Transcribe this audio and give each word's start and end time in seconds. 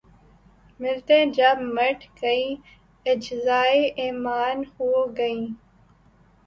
ملتیں 0.79 1.25
جب 1.37 1.57
مٹ 1.75 1.99
گئیں‘ 2.21 2.55
اجزائے 3.05 3.81
ایماں 3.99 4.53
ہو 4.73 4.89
گئیں 5.17 5.45